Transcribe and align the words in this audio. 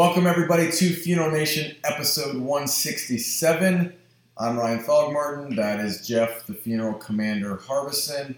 Welcome, 0.00 0.26
everybody, 0.26 0.72
to 0.72 0.94
Funeral 0.94 1.30
Nation 1.30 1.76
episode 1.84 2.34
167. 2.34 3.92
I'm 4.38 4.58
Ryan 4.58 4.82
Thogmartin. 4.82 5.56
That 5.56 5.78
is 5.78 6.08
Jeff, 6.08 6.46
the 6.46 6.54
funeral 6.54 6.94
commander 6.94 7.56
Harbison. 7.56 8.34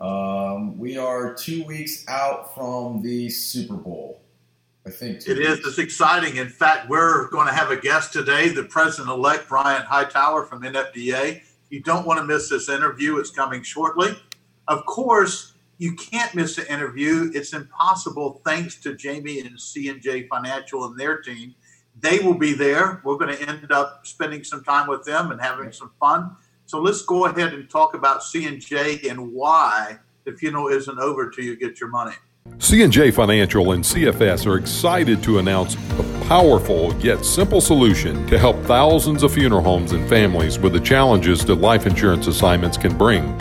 Um, 0.00 0.78
we 0.78 0.96
are 0.96 1.34
two 1.34 1.64
weeks 1.64 2.02
out 2.08 2.54
from 2.54 3.02
the 3.02 3.28
Super 3.28 3.74
Bowl. 3.74 4.22
I 4.86 4.90
think 4.90 5.28
it 5.28 5.38
is. 5.38 5.58
It's 5.66 5.76
exciting. 5.76 6.36
In 6.36 6.48
fact, 6.48 6.88
we're 6.88 7.28
going 7.28 7.46
to 7.46 7.52
have 7.52 7.70
a 7.70 7.76
guest 7.76 8.14
today, 8.14 8.48
the 8.48 8.64
president-elect 8.64 9.50
Brian 9.50 9.82
Hightower 9.82 10.44
from 10.44 10.62
NFDA. 10.62 11.42
You 11.68 11.82
don't 11.82 12.06
want 12.06 12.20
to 12.20 12.24
miss 12.24 12.48
this 12.48 12.70
interview. 12.70 13.18
It's 13.18 13.30
coming 13.30 13.62
shortly. 13.62 14.16
Of 14.66 14.86
course, 14.86 15.52
you 15.78 15.94
can't 15.94 16.34
miss 16.34 16.56
the 16.56 16.70
interview. 16.72 17.30
It's 17.34 17.52
impossible 17.52 18.40
thanks 18.44 18.80
to 18.80 18.94
Jamie 18.94 19.40
and 19.40 19.60
C&J 19.60 20.26
Financial 20.28 20.84
and 20.84 20.98
their 20.98 21.18
team. 21.18 21.54
They 22.00 22.18
will 22.18 22.38
be 22.38 22.54
there. 22.54 23.00
We're 23.04 23.16
going 23.16 23.36
to 23.36 23.48
end 23.48 23.70
up 23.72 24.06
spending 24.06 24.44
some 24.44 24.62
time 24.64 24.88
with 24.88 25.04
them 25.04 25.30
and 25.30 25.40
having 25.40 25.72
some 25.72 25.92
fun. 25.98 26.36
So 26.66 26.80
let's 26.80 27.02
go 27.02 27.26
ahead 27.26 27.52
and 27.52 27.68
talk 27.70 27.94
about 27.94 28.22
C&J 28.22 29.08
and 29.08 29.32
why 29.32 29.98
the 30.24 30.32
funeral 30.32 30.68
isn't 30.68 30.98
over 30.98 31.30
till 31.30 31.44
you 31.44 31.56
get 31.56 31.80
your 31.80 31.88
money. 31.88 32.14
C&J 32.58 33.10
Financial 33.10 33.72
and 33.72 33.82
CFS 33.82 34.46
are 34.46 34.56
excited 34.56 35.22
to 35.22 35.38
announce 35.38 35.74
a 35.98 36.24
powerful 36.26 36.94
yet 36.96 37.24
simple 37.24 37.60
solution 37.60 38.26
to 38.28 38.38
help 38.38 38.56
thousands 38.64 39.22
of 39.22 39.32
funeral 39.32 39.62
homes 39.62 39.92
and 39.92 40.08
families 40.08 40.58
with 40.58 40.72
the 40.72 40.80
challenges 40.80 41.44
that 41.44 41.56
life 41.56 41.86
insurance 41.86 42.26
assignments 42.26 42.76
can 42.76 42.96
bring. 42.96 43.36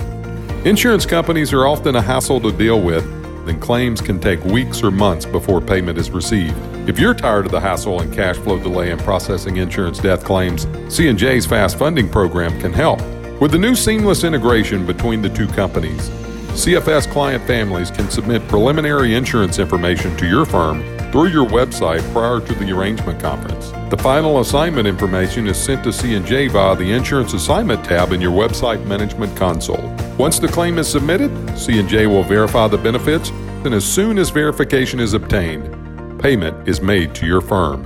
Insurance 0.65 1.05
companies 1.05 1.53
are 1.53 1.67
often 1.67 1.95
a 1.95 2.01
hassle 2.01 2.41
to 2.41 2.51
deal 2.51 2.81
with, 2.81 3.05
and 3.47 3.61
claims 3.61 4.01
can 4.01 4.19
take 4.19 4.43
weeks 4.45 4.81
or 4.81 4.89
months 4.89 5.23
before 5.23 5.61
payment 5.61 5.95
is 5.99 6.09
received. 6.09 6.57
If 6.89 6.97
you're 6.97 7.13
tired 7.13 7.45
of 7.45 7.51
the 7.51 7.59
hassle 7.59 8.01
and 8.01 8.11
cash 8.11 8.37
flow 8.37 8.57
delay 8.57 8.89
in 8.89 8.97
processing 8.97 9.57
insurance 9.57 9.99
death 9.99 10.23
claims, 10.23 10.65
C&J's 10.89 11.45
Fast 11.45 11.77
Funding 11.77 12.09
program 12.09 12.59
can 12.59 12.73
help. 12.73 12.99
With 13.39 13.51
the 13.51 13.59
new 13.59 13.75
seamless 13.75 14.23
integration 14.23 14.87
between 14.87 15.21
the 15.21 15.29
two 15.29 15.45
companies, 15.45 16.09
CFS 16.55 17.11
client 17.11 17.45
families 17.45 17.91
can 17.91 18.09
submit 18.09 18.47
preliminary 18.47 19.13
insurance 19.13 19.59
information 19.59 20.15
to 20.15 20.25
your 20.25 20.45
firm 20.45 20.81
through 21.11 21.27
your 21.27 21.45
website 21.45 22.01
prior 22.13 22.39
to 22.39 22.55
the 22.55 22.71
arrangement 22.71 23.19
conference. 23.19 23.71
The 23.89 24.01
final 24.01 24.39
assignment 24.39 24.87
information 24.87 25.47
is 25.47 25.61
sent 25.61 25.83
to 25.83 25.91
C&J 25.91 26.47
via 26.47 26.77
the 26.77 26.93
Insurance 26.93 27.33
Assignment 27.33 27.83
tab 27.83 28.13
in 28.13 28.21
your 28.21 28.31
website 28.31 28.87
management 28.87 29.35
console. 29.35 29.93
Once 30.17 30.39
the 30.39 30.47
claim 30.47 30.77
is 30.77 30.87
submitted, 30.87 31.29
C&J 31.59 32.07
will 32.07 32.23
verify 32.23 32.69
the 32.69 32.77
benefits, 32.77 33.31
and 33.65 33.73
as 33.73 33.83
soon 33.83 34.17
as 34.17 34.29
verification 34.29 35.01
is 35.01 35.13
obtained, 35.13 36.21
payment 36.21 36.69
is 36.69 36.79
made 36.79 37.13
to 37.15 37.25
your 37.25 37.41
firm 37.41 37.85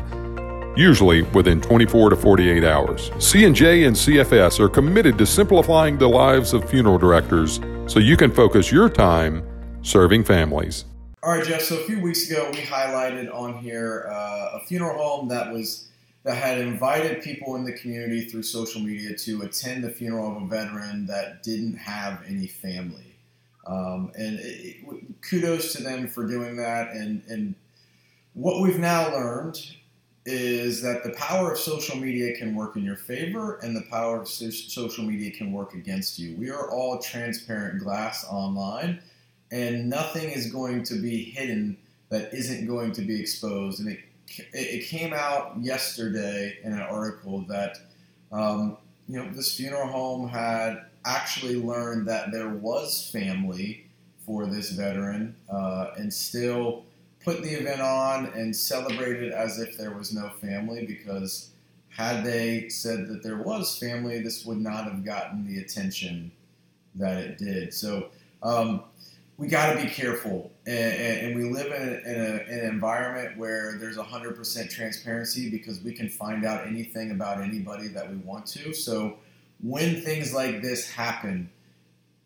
usually 0.77 1.23
within 1.23 1.59
24 1.59 2.11
to 2.11 2.15
48 2.15 2.63
hours. 2.63 3.11
C&J 3.17 3.83
and 3.83 3.95
CFS 3.95 4.59
are 4.61 4.69
committed 4.69 5.17
to 5.17 5.25
simplifying 5.25 5.97
the 5.97 6.07
lives 6.07 6.53
of 6.53 6.69
funeral 6.69 6.97
directors 6.97 7.59
so 7.89 7.99
you 7.99 8.15
can 8.15 8.31
focus 8.31 8.71
your 8.71 8.87
time 8.87 9.43
serving 9.81 10.23
families. 10.23 10.85
All 11.23 11.31
right, 11.31 11.43
Jeff. 11.43 11.61
So 11.61 11.79
a 11.79 11.83
few 11.83 11.99
weeks 11.99 12.29
ago, 12.29 12.49
we 12.51 12.59
highlighted 12.59 13.33
on 13.33 13.57
here 13.57 14.07
uh, 14.09 14.51
a 14.53 14.65
funeral 14.67 14.97
home 14.97 15.27
that 15.29 15.51
was 15.51 15.89
that 16.23 16.35
had 16.35 16.59
invited 16.59 17.23
people 17.23 17.55
in 17.55 17.63
the 17.63 17.73
community 17.73 18.25
through 18.25 18.43
social 18.43 18.81
media 18.81 19.15
to 19.15 19.41
attend 19.41 19.83
the 19.83 19.89
funeral 19.89 20.35
of 20.35 20.43
a 20.43 20.45
veteran 20.45 21.07
that 21.07 21.41
didn't 21.43 21.77
have 21.77 22.21
any 22.27 22.45
family. 22.45 23.15
Um, 23.65 24.11
and 24.15 24.39
it, 24.39 25.21
kudos 25.21 25.73
to 25.73 25.83
them 25.83 26.07
for 26.07 26.27
doing 26.27 26.57
that. 26.57 26.91
And, 26.91 27.23
and 27.29 27.55
what 28.33 28.61
we've 28.61 28.79
now 28.79 29.11
learned 29.11 29.59
is 30.29 30.81
that 30.83 31.03
the 31.03 31.09
power 31.11 31.51
of 31.51 31.57
social 31.57 31.97
media 31.97 32.37
can 32.37 32.53
work 32.53 32.75
in 32.75 32.83
your 32.83 32.95
favor 32.95 33.55
and 33.57 33.75
the 33.75 33.81
power 33.89 34.21
of 34.21 34.27
so- 34.27 34.51
social 34.51 35.03
media 35.03 35.31
can 35.31 35.51
work 35.51 35.73
against 35.73 36.19
you. 36.19 36.35
We 36.37 36.51
are 36.51 36.69
all 36.69 36.99
transparent 36.99 37.81
glass 37.81 38.25
online, 38.29 39.01
and 39.51 39.89
nothing 39.89 40.29
is 40.29 40.51
going 40.51 40.83
to 40.83 41.01
be 41.01 41.23
hidden 41.23 41.77
that 42.09 42.31
isn't 42.31 42.67
going 42.67 42.91
to 42.93 43.01
be 43.01 43.19
exposed. 43.19 43.79
And 43.79 43.89
it, 43.89 43.99
it 44.53 44.85
came 44.87 45.13
out 45.13 45.55
yesterday 45.59 46.59
in 46.63 46.73
an 46.73 46.81
article 46.81 47.41
that 47.49 47.79
um, 48.31 48.77
you 49.07 49.17
know 49.17 49.31
this 49.31 49.57
funeral 49.57 49.87
home 49.87 50.29
had 50.29 50.85
actually 51.05 51.55
learned 51.55 52.07
that 52.07 52.31
there 52.31 52.49
was 52.49 53.09
family 53.11 53.87
for 54.27 54.45
this 54.45 54.69
veteran 54.69 55.35
uh, 55.51 55.87
and 55.97 56.13
still 56.13 56.85
put 57.29 57.43
the 57.43 57.49
event 57.51 57.79
on 57.79 58.25
and 58.27 58.55
celebrate 58.55 59.21
it 59.21 59.31
as 59.31 59.59
if 59.59 59.77
there 59.77 59.91
was 59.91 60.11
no 60.13 60.29
family 60.41 60.83
because 60.85 61.51
had 61.89 62.23
they 62.23 62.67
said 62.69 63.07
that 63.07 63.21
there 63.21 63.37
was 63.43 63.77
family, 63.77 64.19
this 64.19 64.45
would 64.45 64.57
not 64.57 64.85
have 64.85 65.05
gotten 65.05 65.45
the 65.45 65.61
attention 65.61 66.31
that 66.95 67.17
it 67.17 67.37
did. 67.37 67.71
So 67.71 68.09
um, 68.41 68.83
we 69.37 69.47
got 69.47 69.73
to 69.73 69.83
be 69.83 69.89
careful, 69.89 70.51
and, 70.65 70.75
and, 70.75 71.35
we 71.35 71.43
live 71.43 71.67
in, 71.67 71.89
a, 71.89 72.11
in, 72.11 72.21
a, 72.21 72.51
in, 72.51 72.59
an 72.59 72.69
environment 72.69 73.37
where 73.37 73.77
there's 73.77 73.97
100% 73.97 74.69
transparency 74.69 75.51
because 75.51 75.81
we 75.81 75.93
can 75.93 76.09
find 76.09 76.45
out 76.45 76.65
anything 76.65 77.11
about 77.11 77.41
anybody 77.41 77.89
that 77.89 78.09
we 78.09 78.17
want 78.17 78.47
to. 78.47 78.73
So 78.73 79.17
when 79.61 80.01
things 80.01 80.33
like 80.33 80.61
this 80.63 80.89
happen, 80.89 81.49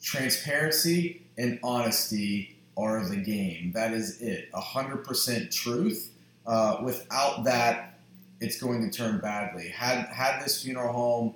transparency 0.01 1.23
and 1.37 1.59
honesty 1.61 2.52
are 2.77 3.07
the 3.07 3.17
game. 3.17 3.71
That 3.73 3.93
is 3.93 4.21
it. 4.21 4.51
100% 4.51 5.53
truth. 5.53 6.11
Uh, 6.45 6.77
without 6.83 7.43
that, 7.45 7.99
it's 8.39 8.59
going 8.59 8.89
to 8.89 8.95
turn 8.95 9.19
badly. 9.19 9.69
Had, 9.69 10.05
had 10.07 10.43
this 10.43 10.63
funeral 10.63 10.91
home 10.91 11.35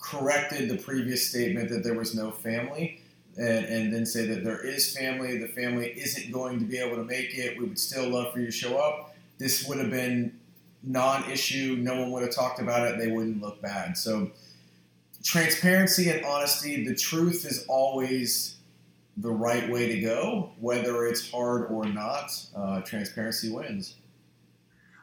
corrected 0.00 0.68
the 0.68 0.78
previous 0.78 1.28
statement 1.28 1.68
that 1.70 1.84
there 1.84 1.94
was 1.94 2.14
no 2.14 2.30
family, 2.30 3.00
and, 3.36 3.64
and, 3.66 3.94
then 3.94 4.04
say 4.04 4.26
that 4.26 4.42
there 4.42 4.64
is 4.64 4.96
family, 4.96 5.38
the 5.38 5.48
family 5.48 5.86
isn't 5.90 6.32
going 6.32 6.58
to 6.58 6.64
be 6.64 6.78
able 6.78 6.96
to 6.96 7.04
make 7.04 7.36
it, 7.36 7.56
we 7.58 7.64
would 7.64 7.78
still 7.78 8.08
love 8.08 8.32
for 8.32 8.40
you 8.40 8.46
to 8.46 8.52
show 8.52 8.78
up, 8.78 9.14
this 9.38 9.66
would 9.68 9.78
have 9.78 9.90
been 9.90 10.38
non 10.82 11.28
issue. 11.30 11.76
No 11.78 12.00
one 12.00 12.10
would 12.12 12.22
have 12.22 12.34
talked 12.34 12.60
about 12.60 12.86
it. 12.86 12.98
They 12.98 13.08
wouldn't 13.08 13.40
look 13.40 13.60
bad. 13.60 13.96
So, 13.96 14.30
transparency 15.22 16.10
and 16.10 16.24
honesty, 16.24 16.86
the 16.86 16.94
truth 16.94 17.44
is 17.44 17.64
always 17.68 18.56
the 19.20 19.30
right 19.30 19.68
way 19.68 19.88
to 19.88 20.00
go, 20.00 20.52
whether 20.60 21.06
it's 21.06 21.30
hard 21.30 21.70
or 21.70 21.84
not. 21.84 22.30
Uh, 22.56 22.80
transparency 22.82 23.50
wins. 23.50 23.96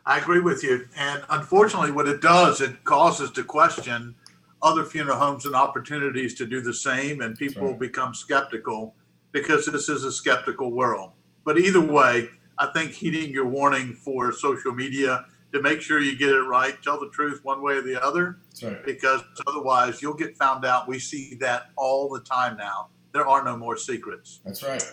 I 0.06 0.20
agree 0.20 0.40
with 0.40 0.64
you. 0.64 0.88
And 0.96 1.24
unfortunately, 1.30 1.92
what 1.92 2.08
it 2.08 2.22
does, 2.22 2.62
it 2.62 2.84
causes 2.84 3.32
to 3.32 3.44
question 3.44 4.16
other 4.62 4.86
funeral 4.86 5.18
homes 5.18 5.46
and 5.46 5.56
opportunities 5.56 6.34
to 6.36 6.46
do 6.46 6.62
the 6.62 6.74
same, 6.74 7.22
and 7.22 7.38
people 7.38 7.70
right. 7.70 7.80
become 7.80 8.14
skeptical 8.14 8.96
because 9.32 9.66
this 9.66 9.90
is 9.90 10.04
a 10.04 10.12
skeptical 10.12 10.72
world. 10.72 11.12
But 11.44 11.58
either 11.58 11.82
way, 11.82 12.30
I 12.58 12.68
think 12.68 12.92
heeding 12.92 13.32
your 13.32 13.48
warning 13.48 13.94
for 13.94 14.32
social 14.32 14.74
media 14.74 15.26
to 15.52 15.62
make 15.62 15.82
sure 15.82 16.00
you 16.00 16.18
get 16.18 16.30
it 16.30 16.42
right, 16.42 16.82
tell 16.82 17.00
the 17.00 17.10
truth 17.10 17.42
one 17.44 17.62
way 17.62 17.74
or 17.76 17.82
the 17.82 18.02
other, 18.02 18.40
right. 18.64 18.84
because 18.86 19.22
otherwise 19.46 20.02
you'll 20.02 20.14
get 20.14 20.38
found 20.38 20.66
out. 20.66 20.88
We 20.88 21.00
see 21.00 21.36
that 21.42 21.72
all 21.76 22.10
the 22.10 22.22
time 22.22 22.58
now 22.58 22.90
there 23.16 23.28
are 23.28 23.46
no 23.46 23.56
more 23.56 23.78
secrets. 23.78 24.42
That's 24.44 24.62
right. 24.62 24.84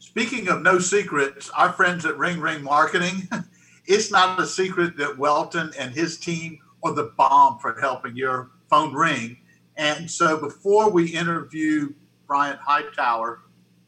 Speaking 0.00 0.48
of 0.48 0.62
no 0.62 0.80
secrets, 0.80 1.48
our 1.50 1.72
friends 1.72 2.04
at 2.04 2.18
Ring 2.18 2.40
Ring 2.40 2.60
Marketing, 2.62 3.28
it's 3.86 4.10
not 4.10 4.40
a 4.40 4.46
secret 4.46 4.96
that 4.96 5.16
Welton 5.16 5.70
and 5.78 5.92
his 5.92 6.18
team 6.18 6.58
are 6.82 6.92
the 6.92 7.12
bomb 7.16 7.60
for 7.60 7.80
helping 7.80 8.16
your 8.16 8.50
phone 8.68 8.92
ring. 8.92 9.36
And 9.76 10.10
so 10.10 10.36
before 10.36 10.90
we 10.90 11.06
interview 11.06 11.94
Brian 12.26 12.58
Hightower, 12.60 13.42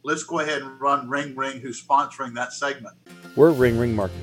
let's 0.05 0.23
go 0.23 0.39
ahead 0.39 0.63
and 0.63 0.81
run 0.81 1.09
Ring 1.09 1.35
Ring, 1.35 1.59
who's 1.59 1.85
sponsoring 1.85 2.33
that 2.35 2.53
segment. 2.53 2.97
We're 3.35 3.51
Ring 3.51 3.77
Ring 3.77 3.97
Marketing. 3.97 4.23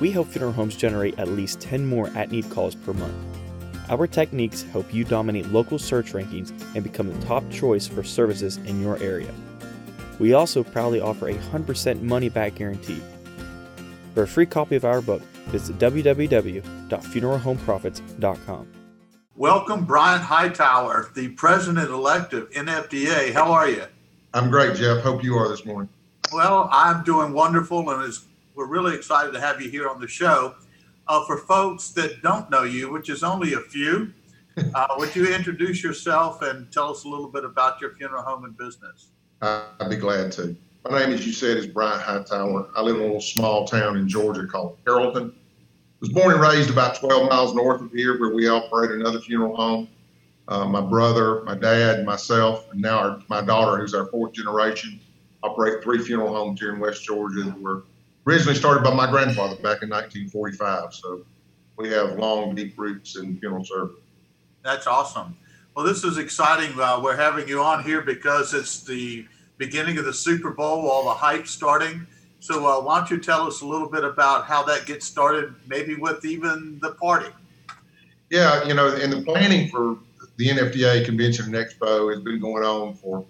We 0.00 0.10
help 0.10 0.26
funeral 0.26 0.52
homes 0.52 0.74
generate 0.74 1.16
at 1.20 1.28
least 1.28 1.60
10 1.60 1.86
more 1.86 2.08
at 2.08 2.32
need 2.32 2.50
calls 2.50 2.74
per 2.74 2.92
month. 2.92 3.35
Our 3.88 4.08
techniques 4.08 4.62
help 4.62 4.92
you 4.92 5.04
dominate 5.04 5.46
local 5.46 5.78
search 5.78 6.12
rankings 6.12 6.52
and 6.74 6.82
become 6.82 7.12
the 7.12 7.26
top 7.26 7.48
choice 7.50 7.86
for 7.86 8.02
services 8.02 8.56
in 8.58 8.82
your 8.82 8.98
area. 8.98 9.32
We 10.18 10.32
also 10.32 10.64
proudly 10.64 11.00
offer 11.00 11.28
a 11.28 11.34
100% 11.34 12.02
money 12.02 12.28
back 12.28 12.56
guarantee. 12.56 13.00
For 14.14 14.24
a 14.24 14.28
free 14.28 14.46
copy 14.46 14.74
of 14.74 14.84
our 14.84 15.00
book, 15.00 15.22
visit 15.48 15.78
www.funeralhomeprofits.com. 15.78 18.66
Welcome, 19.36 19.84
Brian 19.84 20.20
Hightower, 20.20 21.10
the 21.14 21.28
president 21.28 21.88
elect 21.90 22.32
of 22.32 22.50
NFDA. 22.50 23.32
How 23.34 23.52
are 23.52 23.68
you? 23.68 23.84
I'm 24.34 24.50
great, 24.50 24.74
Jeff. 24.76 25.00
Hope 25.02 25.22
you 25.22 25.36
are 25.36 25.48
this 25.48 25.64
morning. 25.64 25.88
Well, 26.32 26.68
I'm 26.72 27.04
doing 27.04 27.32
wonderful, 27.32 27.88
and 27.90 28.12
we're 28.56 28.66
really 28.66 28.96
excited 28.96 29.32
to 29.34 29.40
have 29.40 29.62
you 29.62 29.70
here 29.70 29.88
on 29.88 30.00
the 30.00 30.08
show. 30.08 30.56
Uh, 31.08 31.24
for 31.24 31.38
folks 31.38 31.90
that 31.90 32.20
don't 32.22 32.50
know 32.50 32.64
you, 32.64 32.92
which 32.92 33.08
is 33.08 33.22
only 33.22 33.52
a 33.54 33.60
few, 33.60 34.12
uh, 34.74 34.86
would 34.96 35.14
you 35.14 35.32
introduce 35.32 35.82
yourself 35.82 36.42
and 36.42 36.70
tell 36.72 36.90
us 36.90 37.04
a 37.04 37.08
little 37.08 37.28
bit 37.28 37.44
about 37.44 37.80
your 37.80 37.90
funeral 37.92 38.22
home 38.22 38.44
and 38.44 38.56
business? 38.56 39.08
I'd 39.40 39.88
be 39.88 39.96
glad 39.96 40.32
to. 40.32 40.56
My 40.88 41.00
name, 41.00 41.12
as 41.12 41.26
you 41.26 41.32
said, 41.32 41.56
is 41.58 41.66
Brian 41.66 42.00
Hightower. 42.00 42.70
I 42.74 42.80
live 42.80 42.96
in 42.96 43.02
a 43.02 43.04
little 43.04 43.20
small 43.20 43.66
town 43.66 43.96
in 43.96 44.08
Georgia 44.08 44.46
called 44.46 44.78
Carrollton. 44.84 45.32
was 46.00 46.10
born 46.10 46.32
and 46.32 46.40
raised 46.40 46.70
about 46.70 46.96
12 46.96 47.28
miles 47.28 47.54
north 47.54 47.80
of 47.82 47.92
here, 47.92 48.18
where 48.18 48.34
we 48.34 48.48
operate 48.48 48.90
another 48.90 49.20
funeral 49.20 49.54
home. 49.54 49.88
Uh, 50.48 50.64
my 50.64 50.80
brother, 50.80 51.42
my 51.42 51.56
dad, 51.56 52.04
myself, 52.04 52.70
and 52.72 52.80
now 52.80 52.98
our, 52.98 53.22
my 53.28 53.42
daughter, 53.42 53.78
who's 53.78 53.94
our 53.94 54.06
fourth 54.06 54.32
generation, 54.32 55.00
operate 55.42 55.82
three 55.82 55.98
funeral 55.98 56.34
homes 56.34 56.60
here 56.60 56.72
in 56.72 56.80
West 56.80 57.04
Georgia 57.04 57.54
were 57.60 57.84
originally 58.26 58.56
started 58.56 58.82
by 58.82 58.92
my 58.92 59.10
grandfather 59.10 59.54
back 59.56 59.82
in 59.82 59.88
1945. 59.88 60.94
So 60.94 61.24
we 61.76 61.88
have 61.90 62.18
long, 62.18 62.54
deep 62.54 62.78
roots 62.78 63.16
in 63.16 63.38
funeral 63.38 63.64
service. 63.64 63.96
That's 64.62 64.86
awesome. 64.86 65.36
Well, 65.74 65.84
this 65.84 66.04
is 66.04 66.18
exciting. 66.18 66.78
Uh, 66.78 67.00
we're 67.02 67.16
having 67.16 67.46
you 67.46 67.62
on 67.62 67.84
here 67.84 68.00
because 68.00 68.54
it's 68.54 68.82
the 68.82 69.26
beginning 69.58 69.98
of 69.98 70.04
the 70.04 70.12
Super 70.12 70.50
Bowl, 70.50 70.88
all 70.88 71.04
the 71.04 71.14
hype 71.14 71.46
starting. 71.46 72.06
So, 72.40 72.66
uh, 72.66 72.82
why 72.82 72.98
don't 72.98 73.10
you 73.10 73.18
tell 73.18 73.46
us 73.46 73.60
a 73.60 73.66
little 73.66 73.88
bit 73.88 74.04
about 74.04 74.46
how 74.46 74.62
that 74.64 74.86
gets 74.86 75.06
started, 75.06 75.54
maybe 75.66 75.94
with 75.94 76.24
even 76.24 76.78
the 76.80 76.92
party? 76.92 77.30
Yeah, 78.30 78.64
you 78.64 78.74
know, 78.74 78.94
and 78.94 79.12
the 79.12 79.22
planning 79.22 79.68
for 79.68 79.98
the 80.36 80.48
NFDA 80.48 81.04
Convention 81.04 81.46
and 81.46 81.54
Expo 81.54 82.12
has 82.12 82.22
been 82.22 82.40
going 82.40 82.64
on 82.64 82.94
for 82.94 83.24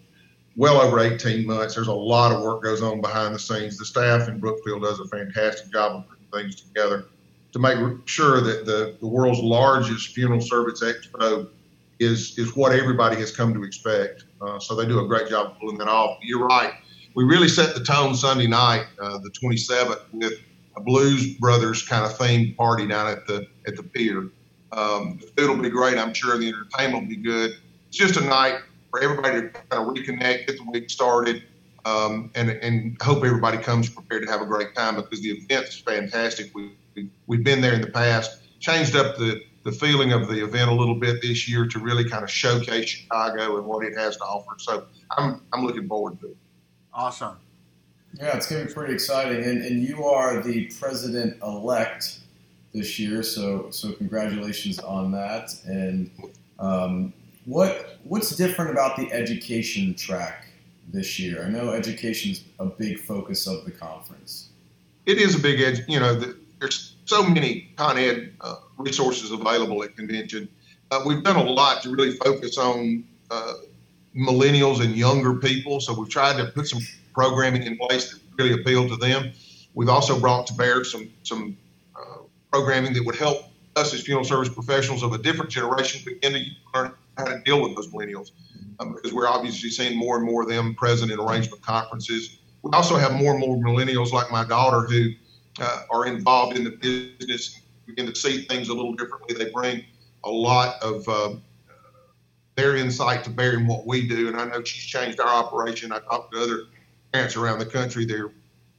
well 0.56 0.80
over 0.80 1.00
18 1.00 1.46
months. 1.46 1.74
There's 1.74 1.88
a 1.88 1.92
lot 1.92 2.32
of 2.32 2.42
work 2.42 2.62
goes 2.62 2.82
on 2.82 3.00
behind 3.00 3.34
the 3.34 3.38
scenes. 3.38 3.78
The 3.78 3.84
staff 3.84 4.28
in 4.28 4.40
Brookfield 4.40 4.82
does 4.82 5.00
a 5.00 5.06
fantastic 5.06 5.70
job 5.70 5.96
of 5.96 6.08
putting 6.08 6.26
things 6.32 6.62
together 6.62 7.06
to 7.52 7.58
make 7.58 7.78
sure 8.06 8.40
that 8.40 8.66
the, 8.66 8.96
the 9.00 9.06
world's 9.06 9.40
largest 9.40 10.14
funeral 10.14 10.40
service 10.40 10.82
expo 10.82 11.48
is 11.98 12.38
is 12.38 12.54
what 12.54 12.72
everybody 12.72 13.16
has 13.16 13.34
come 13.34 13.54
to 13.54 13.62
expect. 13.62 14.24
Uh, 14.40 14.58
so 14.58 14.74
they 14.74 14.86
do 14.86 15.00
a 15.00 15.08
great 15.08 15.28
job 15.28 15.52
of 15.52 15.58
pulling 15.58 15.78
that 15.78 15.88
off. 15.88 16.18
You're 16.22 16.46
right. 16.46 16.72
We 17.14 17.24
really 17.24 17.48
set 17.48 17.74
the 17.74 17.82
tone 17.82 18.14
Sunday 18.14 18.46
night, 18.46 18.84
uh, 19.00 19.18
the 19.18 19.30
27th, 19.30 20.00
with 20.12 20.34
a 20.76 20.80
Blues 20.80 21.34
Brothers 21.36 21.82
kind 21.82 22.04
of 22.04 22.16
themed 22.18 22.54
party 22.56 22.86
down 22.86 23.08
at 23.08 23.26
the 23.26 23.46
at 23.66 23.76
the 23.76 23.82
pier. 23.82 24.28
Um, 24.72 25.18
the 25.20 25.26
food 25.34 25.48
will 25.48 25.62
be 25.62 25.70
great, 25.70 25.96
I'm 25.96 26.12
sure. 26.12 26.36
The 26.36 26.48
entertainment 26.48 27.04
will 27.04 27.08
be 27.08 27.22
good. 27.22 27.56
It's 27.88 27.96
just 27.96 28.16
a 28.18 28.24
night 28.24 28.60
for 28.90 29.02
everybody 29.02 29.42
to 29.42 29.48
kind 29.48 29.64
of 29.72 29.94
reconnect, 29.94 30.46
get 30.46 30.56
the 30.56 30.70
week 30.70 30.90
started, 30.90 31.42
um, 31.84 32.30
and 32.34 32.50
and 32.50 32.96
hope 33.00 33.24
everybody 33.24 33.58
comes 33.58 33.88
prepared 33.88 34.24
to 34.24 34.30
have 34.30 34.42
a 34.42 34.46
great 34.46 34.74
time 34.74 34.96
because 34.96 35.20
the 35.20 35.30
event 35.30 35.68
is 35.68 35.78
fantastic. 35.80 36.54
We, 36.54 36.72
we 36.94 37.08
we've 37.26 37.44
been 37.44 37.60
there 37.60 37.74
in 37.74 37.80
the 37.80 37.90
past, 37.90 38.40
changed 38.60 38.96
up 38.96 39.16
the 39.16 39.42
the 39.62 39.72
feeling 39.72 40.12
of 40.12 40.28
the 40.28 40.44
event 40.44 40.70
a 40.70 40.74
little 40.74 40.94
bit 40.94 41.20
this 41.22 41.48
year 41.48 41.66
to 41.66 41.78
really 41.80 42.08
kind 42.08 42.22
of 42.22 42.30
showcase 42.30 42.88
Chicago 42.88 43.58
and 43.58 43.66
what 43.66 43.84
it 43.84 43.96
has 43.96 44.16
to 44.16 44.24
offer. 44.24 44.54
So 44.58 44.86
I'm 45.16 45.42
I'm 45.52 45.64
looking 45.64 45.88
forward 45.88 46.20
to 46.20 46.28
it. 46.28 46.36
Awesome. 46.92 47.36
Yeah, 48.14 48.36
it's 48.36 48.46
going 48.46 48.62
to 48.62 48.68
be 48.68 48.72
pretty 48.72 48.94
exciting, 48.94 49.44
and 49.44 49.62
and 49.62 49.82
you 49.82 50.04
are 50.04 50.42
the 50.42 50.66
president 50.80 51.42
elect 51.42 52.20
this 52.72 52.98
year. 52.98 53.22
So 53.22 53.70
so 53.70 53.92
congratulations 53.92 54.78
on 54.78 55.12
that. 55.12 55.50
And 55.64 56.10
um, 56.58 57.12
what 57.46 57.98
what's 58.04 58.37
different 58.37 58.72
about 58.72 58.96
the 58.96 59.10
education 59.12 59.94
track 59.94 60.46
this 60.93 61.19
year? 61.19 61.44
I 61.44 61.48
know 61.48 61.70
education 61.70 62.32
is 62.32 62.44
a 62.58 62.66
big 62.66 62.98
focus 62.98 63.46
of 63.46 63.64
the 63.64 63.70
conference. 63.70 64.50
It 65.06 65.19
is 65.19 65.37
a 65.37 65.38
big 65.38 65.60
edge. 65.60 65.81
You 65.88 66.00
know, 66.00 66.14
the, 66.14 66.37
there's 66.58 66.96
so 67.04 67.22
many 67.22 67.70
Con 67.76 67.96
Ed 67.96 68.34
uh, 68.40 68.56
resources 68.76 69.31
available 69.31 69.82
at 69.84 69.96
convention. 69.96 70.48
Uh, 70.90 71.02
we've 71.06 71.22
done 71.22 71.37
a 71.37 71.43
lot 71.43 71.82
to 71.82 71.90
really 71.90 72.12
focus 72.16 72.58
on 72.58 73.04
uh, 73.31 73.54
millennials 74.16 74.84
and 74.84 74.96
younger 74.96 75.34
people. 75.34 75.81
So 75.81 75.99
we've 75.99 76.10
tried 76.10 76.37
to 76.38 76.46
put 76.46 76.69
some 76.69 76.81
programming 77.14 77.62
in 77.62 77.76
place 77.76 78.12
that 78.12 78.20
really 78.37 78.60
appeal 78.60 78.88
to 78.88 78.96
them. 78.96 79.32
We've 79.75 79.88
also 79.88 80.19
brought 80.19 80.46
to 80.49 80.54
bear 80.54 80.84
some 80.84 81.10
some 81.22 81.56
programming 82.52 82.94
that 82.94 83.04
would 83.04 83.16
help 83.16 83.44
us 83.76 83.92
as 83.92 84.00
funeral 84.02 84.25
service 84.25 84.49
professionals 84.49 85.02
of 85.02 85.12
a 85.12 85.19
different 85.19 85.50
generation 85.50 86.00
begin 86.04 86.32
to 86.32 86.44
learn 86.75 86.92
how 87.16 87.24
to 87.24 87.40
deal 87.40 87.62
with 87.62 87.74
those 87.74 87.88
millennials 87.88 88.30
um, 88.80 88.94
because 88.94 89.12
we're 89.12 89.28
obviously 89.28 89.70
seeing 89.70 89.96
more 89.96 90.16
and 90.16 90.26
more 90.26 90.42
of 90.42 90.48
them 90.48 90.74
present 90.74 91.10
in 91.10 91.18
arrangement 91.18 91.62
conferences. 91.62 92.38
We 92.62 92.70
also 92.72 92.96
have 92.96 93.12
more 93.14 93.32
and 93.32 93.40
more 93.40 93.56
millennials 93.56 94.12
like 94.12 94.30
my 94.30 94.44
daughter 94.44 94.86
who 94.86 95.10
uh, 95.60 95.82
are 95.90 96.06
involved 96.06 96.56
in 96.56 96.64
the 96.64 96.70
business, 97.18 97.54
and 97.54 97.86
begin 97.86 98.06
to 98.06 98.14
see 98.14 98.42
things 98.42 98.68
a 98.68 98.74
little 98.74 98.94
differently. 98.94 99.34
They 99.36 99.50
bring 99.50 99.84
a 100.24 100.30
lot 100.30 100.82
of 100.82 101.08
uh, 101.08 101.34
their 102.56 102.76
insight 102.76 103.24
to 103.24 103.30
bear 103.30 103.54
in 103.54 103.66
what 103.66 103.86
we 103.86 104.06
do, 104.06 104.28
and 104.28 104.36
I 104.38 104.44
know 104.46 104.62
she's 104.64 104.84
changed 104.84 105.20
our 105.20 105.28
operation. 105.28 105.92
I 105.92 106.00
talked 106.00 106.34
to 106.34 106.42
other 106.42 106.64
parents 107.12 107.36
around 107.36 107.60
the 107.60 107.66
country; 107.66 108.04
they're 108.04 108.32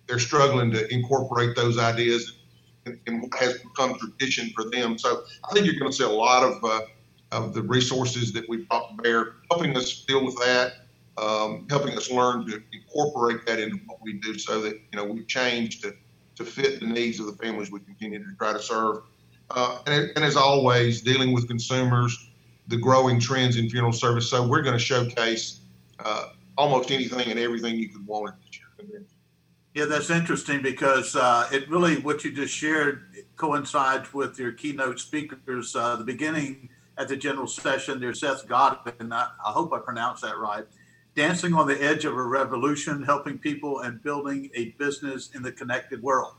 they're 0.08 0.20
struggling 0.20 0.72
to 0.72 0.92
incorporate 0.94 1.56
those 1.56 1.78
ideas 1.78 2.40
and, 2.86 3.22
what 3.22 3.34
has 3.36 3.58
become 3.60 3.98
tradition 3.98 4.50
for 4.56 4.70
them. 4.70 4.98
So 4.98 5.24
I 5.50 5.54
think 5.54 5.66
you're 5.66 5.80
going 5.80 5.92
to 5.92 5.98
see 5.98 6.04
a 6.04 6.10
lot 6.10 6.44
of 6.44 6.64
uh, 6.64 6.82
of 7.32 7.54
the 7.54 7.62
resources 7.62 8.32
that 8.34 8.48
we 8.48 8.58
brought 8.58 8.96
to 8.96 9.02
bear, 9.02 9.34
helping 9.52 9.76
us 9.76 10.06
deal 10.06 10.24
with 10.24 10.36
that, 10.38 10.74
um, 11.18 11.68
helping 11.70 11.98
us 11.98 12.10
learn 12.12 12.46
to 12.48 12.62
incorporate 12.72 13.46
that 13.46 13.60
into 13.60 13.78
what 13.86 14.02
we 14.02 14.14
do, 14.14 14.38
so 14.38 14.62
that 14.62 14.74
you 14.74 14.98
know 14.98 15.06
we've 15.06 15.28
changed 15.28 15.84
to 15.84 15.94
to 16.36 16.46
fit 16.46 16.80
the 16.80 16.86
needs 16.86 17.20
of 17.20 17.26
the 17.26 17.34
families 17.34 17.72
we 17.72 17.80
continue 17.80 18.20
to 18.20 18.36
try 18.38 18.54
to 18.54 18.62
serve. 18.62 18.98
Uh, 19.50 19.80
and, 19.88 20.12
and, 20.16 20.26
as 20.26 20.36
always, 20.36 21.02
dealing 21.02 21.34
with 21.34 21.48
consumers, 21.48 22.30
the 22.68 22.78
growing 22.78 23.20
trends 23.20 23.58
in 23.58 23.70
funeral 23.70 23.94
service. 23.94 24.30
So 24.30 24.46
we're 24.46 24.62
going 24.62 24.78
to 24.78 24.80
showcase 24.80 25.62
uh, 26.00 26.30
almost 26.58 26.92
anything 26.92 27.30
and 27.32 27.40
everything 27.40 27.76
you 27.76 27.90
could 27.90 28.06
want 28.06 28.30
at 28.30 28.90
year. 28.90 29.04
Yeah, 29.74 29.86
that's 29.86 30.10
interesting 30.10 30.62
because 30.62 31.16
uh, 31.16 31.48
it 31.52 31.70
really, 31.70 32.00
what 32.00 32.24
you 32.24 32.32
just 32.32 32.54
shared 32.54 33.04
coincides 33.36 34.14
with 34.14 34.40
your 34.40 34.52
keynote 34.52 35.00
speakers. 35.00 35.76
Uh, 35.76 35.96
the 35.96 36.04
beginning 36.04 36.70
at 36.98 37.08
the 37.08 37.16
general 37.16 37.48
session, 37.48 38.00
there's 38.00 38.20
Seth 38.20 38.48
Godin, 38.48 39.12
I, 39.12 39.30
I 39.46 39.52
hope 39.52 39.74
I 39.74 39.80
pronounced 39.80 40.24
that 40.24 40.38
right. 40.38 40.66
Dancing 41.16 41.54
on 41.54 41.68
the 41.68 41.82
edge 41.82 42.06
of 42.06 42.14
a 42.14 42.24
revolution, 42.24 43.04
helping 43.04 43.38
people 43.38 43.82
and 43.82 44.02
building 44.04 44.50
a 44.56 44.70
business 44.72 45.30
in 45.34 45.42
the 45.42 45.52
connected 45.52 46.02
world. 46.02 46.36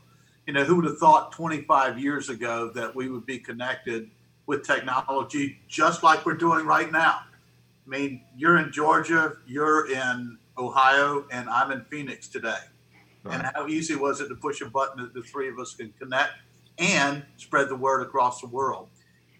You 0.47 0.53
know, 0.53 0.63
who 0.63 0.77
would 0.77 0.85
have 0.85 0.97
thought 0.97 1.31
25 1.31 1.99
years 1.99 2.29
ago 2.29 2.71
that 2.73 2.95
we 2.95 3.09
would 3.09 3.25
be 3.25 3.39
connected 3.39 4.09
with 4.45 4.65
technology 4.65 5.59
just 5.67 6.01
like 6.01 6.25
we're 6.25 6.33
doing 6.35 6.65
right 6.65 6.91
now? 6.91 7.19
I 7.85 7.89
mean, 7.89 8.23
you're 8.37 8.57
in 8.57 8.71
Georgia, 8.71 9.33
you're 9.45 9.91
in 9.91 10.37
Ohio, 10.57 11.25
and 11.31 11.49
I'm 11.49 11.71
in 11.71 11.83
Phoenix 11.85 12.27
today 12.27 12.59
and 13.25 13.49
how 13.53 13.67
easy 13.67 13.95
was 13.95 14.21
it 14.21 14.29
to 14.29 14.35
push 14.35 14.61
a 14.61 14.65
button 14.65 15.03
that 15.03 15.13
the 15.13 15.21
three 15.21 15.49
of 15.49 15.59
us 15.59 15.75
can 15.75 15.93
connect 15.99 16.33
and 16.77 17.25
spread 17.37 17.69
the 17.69 17.75
word 17.75 18.01
across 18.01 18.41
the 18.41 18.47
world. 18.47 18.89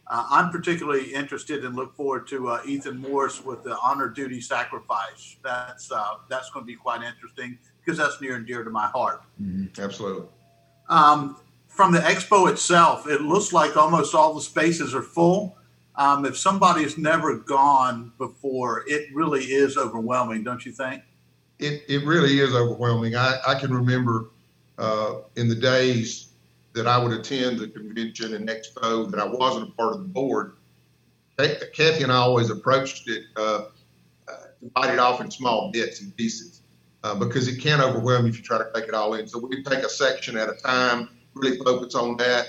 Uh, 0.09 0.25
I'm 0.29 0.49
particularly 0.49 1.13
interested 1.13 1.63
and 1.63 1.75
look 1.75 1.95
forward 1.95 2.27
to 2.29 2.49
uh, 2.49 2.61
Ethan 2.65 2.97
Morris 2.97 3.43
with 3.43 3.63
the 3.63 3.77
honor 3.83 4.09
duty 4.09 4.41
sacrifice. 4.41 5.37
That's 5.43 5.91
uh, 5.91 6.15
that's 6.29 6.49
going 6.49 6.65
to 6.65 6.67
be 6.67 6.75
quite 6.75 7.03
interesting 7.03 7.59
because 7.79 7.97
that's 7.97 8.19
near 8.19 8.35
and 8.35 8.45
dear 8.45 8.63
to 8.63 8.69
my 8.69 8.87
heart. 8.87 9.21
Mm-hmm. 9.41 9.81
Absolutely. 9.81 10.27
Um, 10.89 11.37
from 11.67 11.91
the 11.91 11.99
expo 11.99 12.49
itself, 12.51 13.07
it 13.07 13.21
looks 13.21 13.53
like 13.53 13.77
almost 13.77 14.15
all 14.15 14.33
the 14.33 14.41
spaces 14.41 14.95
are 14.95 15.03
full. 15.03 15.55
Um, 15.95 16.25
if 16.25 16.37
somebody's 16.37 16.97
never 16.97 17.37
gone 17.37 18.11
before, 18.17 18.83
it 18.87 19.13
really 19.13 19.43
is 19.43 19.77
overwhelming, 19.77 20.43
don't 20.43 20.65
you 20.65 20.71
think? 20.71 21.03
it, 21.59 21.83
it 21.87 22.05
really 22.05 22.39
is 22.39 22.55
overwhelming. 22.55 23.15
I, 23.15 23.37
I 23.47 23.59
can 23.59 23.73
remember 23.73 24.29
uh, 24.77 25.17
in 25.35 25.49
the 25.49 25.55
days 25.55 26.28
that 26.73 26.87
I 26.87 26.97
would 26.97 27.11
attend 27.11 27.59
the 27.59 27.67
convention 27.67 28.33
and 28.35 28.47
expo 28.47 29.09
that 29.09 29.19
I 29.19 29.25
wasn't 29.25 29.69
a 29.69 29.71
part 29.73 29.93
of 29.93 29.99
the 29.99 30.07
board. 30.07 30.55
Kathy 31.37 32.03
and 32.03 32.11
I 32.11 32.17
always 32.17 32.49
approached 32.49 33.09
it, 33.09 33.23
uh, 33.35 33.65
uh, 34.27 34.33
divided 34.61 34.99
off 34.99 35.21
in 35.21 35.31
small 35.31 35.71
bits 35.71 36.01
and 36.01 36.15
pieces 36.15 36.61
uh, 37.03 37.15
because 37.15 37.47
it 37.47 37.61
can 37.61 37.81
overwhelm 37.81 38.25
you 38.25 38.31
if 38.31 38.37
you 38.37 38.43
try 38.43 38.57
to 38.57 38.69
take 38.75 38.85
it 38.85 38.93
all 38.93 39.13
in. 39.13 39.27
So 39.27 39.39
we 39.39 39.63
take 39.63 39.79
a 39.79 39.89
section 39.89 40.37
at 40.37 40.49
a 40.49 40.55
time, 40.55 41.09
really 41.33 41.57
focus 41.57 41.95
on 41.95 42.17
that, 42.17 42.47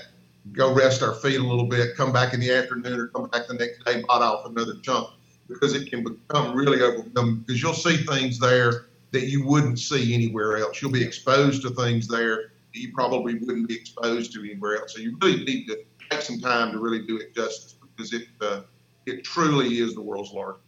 go 0.51 0.73
rest 0.73 1.01
our 1.03 1.15
feet 1.15 1.39
a 1.39 1.43
little 1.43 1.67
bit, 1.67 1.95
come 1.95 2.11
back 2.11 2.33
in 2.33 2.39
the 2.39 2.51
afternoon 2.51 2.99
or 2.99 3.07
come 3.07 3.27
back 3.29 3.47
the 3.47 3.53
next 3.53 3.83
day, 3.85 4.03
bite 4.07 4.21
off 4.21 4.45
another 4.45 4.75
chunk 4.81 5.07
because 5.47 5.73
it 5.73 5.89
can 5.89 6.03
become 6.03 6.55
really 6.55 6.81
overwhelming 6.81 7.37
because 7.37 7.61
you'll 7.61 7.73
see 7.73 7.97
things 7.97 8.39
there 8.39 8.87
that 9.11 9.27
you 9.27 9.45
wouldn't 9.45 9.79
see 9.79 10.13
anywhere 10.13 10.57
else. 10.57 10.81
You'll 10.81 10.91
be 10.91 11.03
exposed 11.03 11.61
to 11.63 11.69
things 11.71 12.07
there 12.07 12.51
you 12.73 12.93
probably 12.93 13.35
wouldn't 13.35 13.67
be 13.67 13.75
exposed 13.75 14.33
to 14.33 14.43
anywhere 14.43 14.77
else. 14.77 14.93
So 14.93 15.01
you 15.01 15.17
really 15.21 15.43
need 15.43 15.67
to 15.67 15.77
take 16.09 16.21
some 16.21 16.39
time 16.39 16.71
to 16.71 16.79
really 16.79 17.05
do 17.05 17.17
it 17.17 17.33
justice 17.33 17.75
because 17.81 18.13
it 18.13 18.27
uh, 18.41 18.61
it 19.05 19.23
truly 19.23 19.79
is 19.79 19.95
the 19.95 20.01
world's 20.01 20.31
largest. 20.31 20.63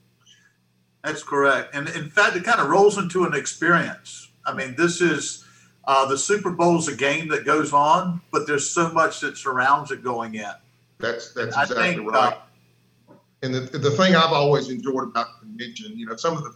That's 1.03 1.23
correct, 1.23 1.75
and 1.75 1.89
in 1.89 2.09
fact, 2.09 2.35
it 2.35 2.43
kind 2.43 2.59
of 2.59 2.69
rolls 2.69 2.97
into 2.97 3.25
an 3.25 3.33
experience. 3.33 4.31
I 4.45 4.53
mean, 4.53 4.75
this 4.77 5.01
is 5.01 5.45
uh, 5.85 6.05
the 6.05 6.17
Super 6.17 6.51
Bowl 6.51 6.77
is 6.77 6.87
a 6.87 6.95
game 6.95 7.27
that 7.29 7.45
goes 7.45 7.73
on, 7.73 8.21
but 8.31 8.47
there's 8.47 8.69
so 8.69 8.89
much 8.89 9.19
that 9.19 9.37
surrounds 9.37 9.91
it 9.91 10.03
going 10.03 10.35
in. 10.35 10.53
That's 10.99 11.33
that's 11.33 11.57
exactly 11.57 11.95
think, 11.95 12.11
right. 12.11 12.33
Uh, 12.33 13.13
and 13.41 13.53
the 13.53 13.77
the 13.77 13.91
thing 13.91 14.15
I've 14.15 14.31
always 14.31 14.69
enjoyed 14.69 15.03
about 15.03 15.27
the 15.39 15.47
convention, 15.47 15.97
you 15.97 16.05
know, 16.05 16.15
some 16.15 16.37
of 16.37 16.43
the 16.43 16.55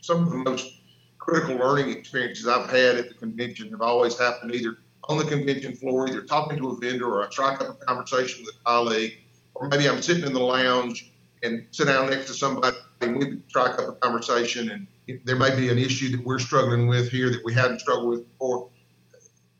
some 0.00 0.24
of 0.24 0.30
the 0.30 0.38
most 0.38 0.79
critical 1.20 1.56
learning 1.56 1.90
experiences 1.96 2.48
I've 2.48 2.68
had 2.70 2.96
at 2.96 3.08
the 3.08 3.14
convention 3.14 3.70
have 3.70 3.82
always 3.82 4.18
happened 4.18 4.54
either 4.54 4.78
on 5.04 5.18
the 5.18 5.24
convention 5.24 5.76
floor, 5.76 6.08
either 6.08 6.22
talking 6.22 6.58
to 6.58 6.70
a 6.70 6.76
vendor 6.76 7.06
or 7.06 7.26
I 7.26 7.30
strike 7.30 7.60
up 7.60 7.80
a 7.80 7.84
conversation 7.84 8.44
with 8.44 8.54
a 8.54 8.64
colleague, 8.64 9.18
or 9.54 9.68
maybe 9.68 9.88
I'm 9.88 10.02
sitting 10.02 10.24
in 10.24 10.32
the 10.32 10.40
lounge 10.40 11.12
and 11.42 11.66
sit 11.70 11.86
down 11.86 12.10
next 12.10 12.26
to 12.26 12.34
somebody 12.34 12.76
and 13.00 13.16
we 13.16 13.42
strike 13.48 13.78
up 13.78 13.88
a 13.88 13.92
conversation 13.92 14.70
and 14.70 14.86
there 15.24 15.36
may 15.36 15.54
be 15.54 15.68
an 15.68 15.78
issue 15.78 16.16
that 16.16 16.24
we're 16.24 16.38
struggling 16.38 16.86
with 16.86 17.10
here 17.10 17.30
that 17.30 17.44
we 17.44 17.52
hadn't 17.52 17.80
struggled 17.80 18.10
with 18.10 18.30
before. 18.30 18.68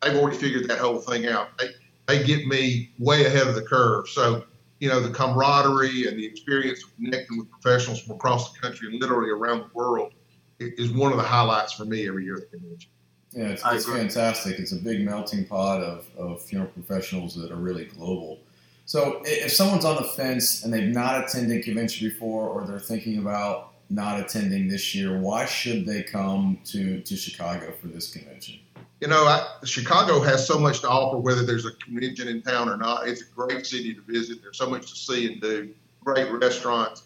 They've 0.03 0.17
already 0.17 0.37
figured 0.37 0.69
that 0.69 0.79
whole 0.79 0.99
thing 0.99 1.27
out. 1.27 1.49
They, 1.59 1.67
they 2.07 2.25
get 2.25 2.47
me 2.47 2.93
way 2.99 3.27
ahead 3.27 3.49
of 3.49 3.55
the 3.55 3.63
curve. 3.63 4.09
So, 4.09 4.45
you 4.79 4.89
know, 4.89 5.01
the 5.01 5.11
camaraderie 5.11 6.07
and 6.07 6.19
the 6.19 6.25
experience 6.25 6.85
of 6.85 6.95
connecting 6.97 7.39
with 7.39 7.51
professionals 7.51 8.01
from 8.01 8.17
across 8.17 8.53
the 8.53 8.61
country 8.61 8.89
and 8.89 9.01
literally 9.01 9.31
around 9.31 9.61
the 9.61 9.71
world 9.75 10.13
is 10.61 10.93
one 10.93 11.11
of 11.11 11.19
the 11.19 11.25
highlights 11.25 11.73
for 11.73 11.85
me 11.85 12.07
every 12.07 12.25
year 12.25 12.37
at 12.37 12.51
the 12.51 12.59
convention. 12.59 12.91
Yeah, 13.33 13.49
it's, 13.49 13.63
it's 13.65 13.87
fantastic. 13.87 14.59
It's 14.59 14.73
a 14.73 14.77
big 14.77 15.05
melting 15.05 15.47
pot 15.47 15.83
of, 15.83 16.07
of 16.19 16.43
funeral 16.43 16.71
professionals 16.73 17.35
that 17.37 17.51
are 17.51 17.57
really 17.57 17.85
global. 17.85 18.41
So 18.87 19.23
if 19.25 19.53
someone's 19.53 19.85
on 19.85 19.97
the 19.97 20.09
fence 20.09 20.65
and 20.65 20.75
they've 20.75 20.93
not 20.93 21.25
attended 21.25 21.65
convention 21.65 22.09
before 22.09 22.49
or 22.49 22.67
they're 22.67 22.81
thinking 22.81 23.19
about 23.19 23.75
not 23.89 24.19
attending 24.19 24.67
this 24.67 24.95
year, 24.95 25.17
why 25.19 25.45
should 25.45 25.87
they 25.87 26.03
come 26.03 26.59
to, 26.65 27.01
to 27.01 27.17
Chicago 27.17 27.73
for 27.81 27.87
this 27.87 28.13
convention? 28.13 28.59
You 29.01 29.09
know, 29.09 29.25
I, 29.25 29.47
Chicago 29.65 30.21
has 30.21 30.47
so 30.47 30.59
much 30.59 30.81
to 30.81 30.89
offer, 30.89 31.19
whether 31.19 31.47
there's 31.47 31.67
a 31.67 31.73
convention 31.73 32.29
in 32.29 32.43
town 32.43 32.69
or 32.69 32.77
not. 32.77 33.07
It's 33.09 33.23
a 33.23 33.27
great 33.27 33.65
city 33.65 33.95
to 33.95 34.01
visit. 34.03 34.43
There's 34.43 34.59
so 34.59 34.69
much 34.69 34.91
to 34.91 34.97
see 34.97 35.33
and 35.33 35.41
do. 35.41 35.73
Great 36.05 36.31
restaurants. 36.31 37.05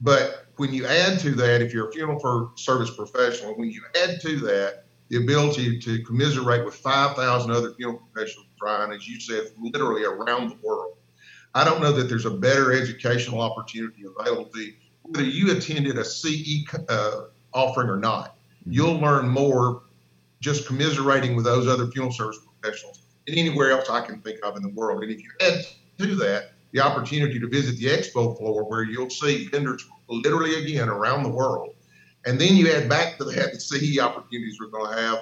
But 0.00 0.46
when 0.56 0.72
you 0.72 0.86
add 0.86 1.18
to 1.20 1.30
that, 1.32 1.60
if 1.60 1.72
you're 1.72 1.88
a 1.88 1.92
funeral 1.92 2.52
service 2.56 2.90
professional, 2.90 3.54
when 3.56 3.70
you 3.70 3.82
add 4.02 4.20
to 4.22 4.36
that 4.40 4.84
the 5.08 5.16
ability 5.16 5.78
to 5.80 6.02
commiserate 6.04 6.64
with 6.64 6.74
5,000 6.74 7.50
other 7.50 7.72
funeral 7.74 8.02
professionals, 8.12 8.46
Brian, 8.58 8.92
as 8.92 9.08
you 9.08 9.18
said, 9.20 9.50
literally 9.58 10.04
around 10.04 10.50
the 10.50 10.56
world, 10.62 10.96
I 11.54 11.64
don't 11.64 11.82
know 11.82 11.92
that 11.92 12.04
there's 12.04 12.26
a 12.26 12.30
better 12.30 12.72
educational 12.72 13.40
opportunity 13.40 14.04
available 14.04 14.46
to 14.46 14.60
you. 14.60 14.74
Whether 15.02 15.24
you 15.24 15.50
attended 15.56 15.98
a 15.98 16.04
CE 16.04 16.64
uh, 16.88 17.22
offering 17.52 17.88
or 17.88 17.96
not, 17.96 18.36
you'll 18.64 18.98
learn 18.98 19.28
more 19.28 19.82
just 20.40 20.66
commiserating 20.66 21.34
with 21.34 21.44
those 21.44 21.66
other 21.66 21.88
funeral 21.88 22.12
service 22.12 22.38
professionals 22.60 23.02
than 23.26 23.36
anywhere 23.36 23.72
else 23.72 23.90
I 23.90 24.00
can 24.06 24.20
think 24.20 24.38
of 24.44 24.56
in 24.56 24.62
the 24.62 24.68
world. 24.70 25.02
And 25.02 25.10
if 25.10 25.20
you 25.20 25.30
add 25.40 25.66
to 25.98 26.14
that 26.16 26.52
the 26.72 26.80
opportunity 26.80 27.38
to 27.38 27.48
visit 27.48 27.76
the 27.78 27.86
expo 27.86 28.36
floor 28.36 28.64
where 28.64 28.84
you'll 28.84 29.10
see 29.10 29.48
vendors 29.48 29.86
literally 30.08 30.64
again 30.64 30.88
around 30.88 31.22
the 31.22 31.28
world, 31.28 31.74
and 32.26 32.40
then 32.40 32.56
you 32.56 32.70
add 32.70 32.88
back 32.88 33.18
to 33.18 33.24
that 33.24 33.52
the 33.52 33.60
CE 33.60 33.98
opportunities 33.98 34.58
we're 34.60 34.68
going 34.68 34.94
to 34.94 35.02
have, 35.02 35.18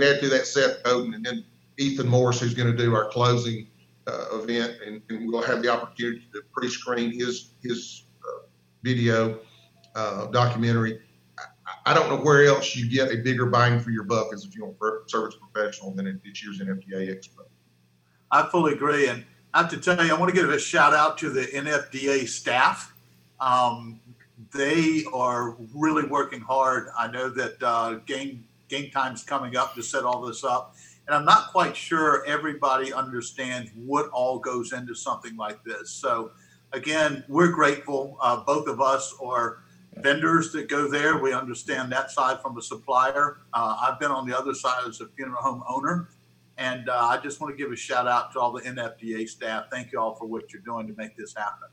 add 0.00 0.20
to 0.20 0.28
that 0.28 0.46
Seth 0.46 0.82
Godin 0.82 1.14
and 1.14 1.24
then 1.24 1.44
Ethan 1.76 2.08
Morris, 2.08 2.40
who's 2.40 2.54
going 2.54 2.70
to 2.70 2.76
do 2.76 2.94
our 2.94 3.08
closing 3.08 3.66
uh, 4.06 4.26
event, 4.32 4.76
and, 4.84 5.00
and, 5.08 5.26
we'll 5.26 5.42
have 5.42 5.62
the 5.62 5.68
opportunity 5.68 6.28
to 6.32 6.42
pre-screen 6.52 7.10
his 7.10 7.54
his 7.62 8.04
uh, 8.22 8.46
video 8.82 9.38
uh, 9.94 10.26
documentary. 10.26 11.00
I, 11.86 11.94
don't 11.94 12.10
know 12.10 12.22
where 12.22 12.44
else 12.44 12.76
you 12.76 12.88
get 12.88 13.10
a 13.10 13.16
bigger 13.16 13.46
bang 13.46 13.80
for 13.80 13.90
your 13.90 14.04
buck 14.04 14.32
as 14.34 14.44
a 14.44 14.48
funeral 14.48 14.76
service 15.06 15.36
professional 15.36 15.92
than 15.92 16.06
at 16.06 16.22
this 16.22 16.42
year's 16.44 16.60
NFDA 16.60 17.08
Expo. 17.08 17.46
I 18.30 18.46
fully 18.50 18.74
agree, 18.74 19.08
and 19.08 19.24
I 19.54 19.58
have 19.62 19.70
to 19.70 19.78
tell 19.78 20.04
you, 20.04 20.14
I 20.14 20.18
want 20.18 20.34
to 20.34 20.38
give 20.38 20.50
a 20.50 20.58
shout 20.58 20.92
out 20.92 21.16
to 21.18 21.30
the 21.30 21.46
NFDA 21.46 22.28
staff. 22.28 22.92
Um, 23.40 24.00
they 24.52 25.04
are 25.12 25.56
really 25.74 26.06
working 26.06 26.40
hard. 26.40 26.88
I 26.98 27.10
know 27.10 27.30
that 27.30 27.62
uh, 27.62 27.94
game 28.06 28.44
game 28.68 28.90
time's 28.90 29.22
coming 29.22 29.56
up 29.56 29.74
to 29.74 29.82
set 29.82 30.04
all 30.04 30.22
this 30.22 30.42
up 30.42 30.74
and 31.06 31.14
I'm 31.14 31.24
not 31.24 31.52
quite 31.52 31.76
sure 31.76 32.24
everybody 32.26 32.92
understands 32.92 33.70
what 33.76 34.08
all 34.10 34.38
goes 34.38 34.72
into 34.72 34.94
something 34.94 35.36
like 35.36 35.62
this. 35.64 35.90
So, 35.90 36.30
again, 36.72 37.24
we're 37.28 37.52
grateful. 37.52 38.16
Uh, 38.22 38.42
both 38.42 38.68
of 38.68 38.80
us 38.80 39.14
are 39.22 39.58
vendors 39.96 40.50
that 40.52 40.68
go 40.68 40.88
there. 40.88 41.18
We 41.18 41.32
understand 41.32 41.92
that 41.92 42.10
side 42.10 42.40
from 42.40 42.56
a 42.56 42.62
supplier. 42.62 43.38
Uh, 43.52 43.76
I've 43.80 44.00
been 44.00 44.10
on 44.10 44.26
the 44.26 44.36
other 44.36 44.54
side 44.54 44.82
as 44.88 45.00
a 45.00 45.06
funeral 45.08 45.42
home 45.42 45.62
owner. 45.68 46.08
And 46.56 46.88
uh, 46.88 47.08
I 47.10 47.18
just 47.18 47.40
want 47.40 47.56
to 47.56 47.62
give 47.62 47.72
a 47.72 47.76
shout 47.76 48.06
out 48.06 48.32
to 48.32 48.40
all 48.40 48.52
the 48.52 48.62
NFDA 48.62 49.28
staff. 49.28 49.66
Thank 49.70 49.92
you 49.92 50.00
all 50.00 50.14
for 50.14 50.26
what 50.26 50.52
you're 50.52 50.62
doing 50.62 50.86
to 50.86 50.94
make 50.96 51.16
this 51.16 51.34
happen. 51.34 51.68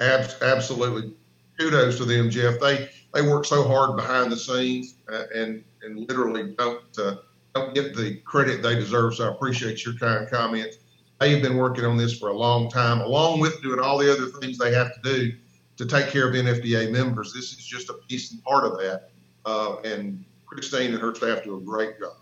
Absolutely. 0.00 1.14
Kudos 1.58 1.96
to 1.98 2.04
them, 2.04 2.30
Jeff. 2.30 2.60
They 2.60 2.90
they 3.14 3.22
work 3.22 3.46
so 3.46 3.66
hard 3.66 3.96
behind 3.96 4.30
the 4.30 4.36
scenes 4.36 4.96
uh, 5.10 5.24
and 5.34 5.64
and 5.82 6.06
literally 6.08 6.54
don't 6.58 6.82
uh, 6.98 7.16
don't 7.54 7.74
get 7.74 7.96
the 7.96 8.16
credit 8.24 8.62
they 8.62 8.74
deserve. 8.74 9.14
So 9.14 9.26
I 9.26 9.32
appreciate 9.32 9.84
your 9.84 9.94
kind 9.94 10.28
comments. 10.30 10.76
They 11.18 11.30
have 11.30 11.42
been 11.42 11.56
working 11.56 11.86
on 11.86 11.96
this 11.96 12.18
for 12.18 12.28
a 12.28 12.36
long 12.36 12.70
time, 12.70 13.00
along 13.00 13.40
with 13.40 13.62
doing 13.62 13.80
all 13.80 13.96
the 13.96 14.12
other 14.12 14.26
things 14.26 14.58
they 14.58 14.72
have 14.74 14.92
to 14.94 15.00
do 15.02 15.32
to 15.78 15.86
take 15.86 16.08
care 16.08 16.28
of 16.28 16.34
NFDA 16.34 16.90
members. 16.90 17.32
This 17.32 17.52
is 17.52 17.64
just 17.64 17.88
a 17.88 17.94
piece 18.06 18.32
and 18.32 18.42
part 18.44 18.64
of 18.64 18.78
that. 18.78 19.10
Uh, 19.46 19.76
and 19.80 20.24
Christine 20.44 20.92
and 20.92 21.00
her 21.00 21.14
staff 21.14 21.44
do 21.44 21.56
a 21.56 21.60
great 21.60 21.98
job. 21.98 22.16